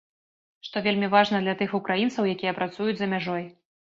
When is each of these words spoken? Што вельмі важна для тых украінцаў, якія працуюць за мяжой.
Што 0.67 0.81
вельмі 0.85 1.09
важна 1.15 1.41
для 1.43 1.53
тых 1.59 1.75
украінцаў, 1.79 2.31
якія 2.37 2.57
працуюць 2.61 2.99
за 3.03 3.11
мяжой. 3.15 3.47